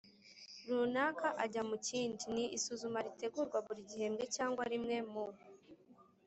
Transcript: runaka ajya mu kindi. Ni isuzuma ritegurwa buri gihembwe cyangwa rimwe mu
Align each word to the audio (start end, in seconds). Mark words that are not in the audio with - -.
runaka 0.73 1.27
ajya 1.43 1.61
mu 1.69 1.77
kindi. 1.87 2.23
Ni 2.33 2.45
isuzuma 2.57 2.99
ritegurwa 3.05 3.57
buri 3.65 3.81
gihembwe 3.89 4.23
cyangwa 4.35 4.63
rimwe 4.71 4.97
mu 5.11 5.25